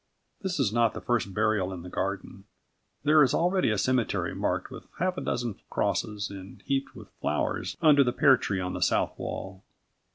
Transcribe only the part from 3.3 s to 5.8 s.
already a cemetery marked with half a dozen